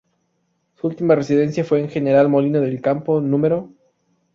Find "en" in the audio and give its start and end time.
1.79-1.87